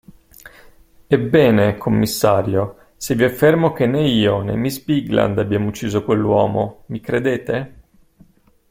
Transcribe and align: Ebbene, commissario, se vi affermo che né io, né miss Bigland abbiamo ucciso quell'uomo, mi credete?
Ebbene, 1.07 1.77
commissario, 1.77 2.87
se 2.97 3.13
vi 3.13 3.23
affermo 3.23 3.71
che 3.71 3.85
né 3.85 4.01
io, 4.01 4.41
né 4.41 4.55
miss 4.55 4.79
Bigland 4.83 5.37
abbiamo 5.37 5.67
ucciso 5.67 6.03
quell'uomo, 6.03 6.85
mi 6.87 6.99
credete? 6.99 7.73